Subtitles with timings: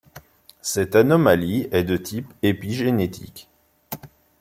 [0.63, 3.49] Cette anomalie est de type épigénétique.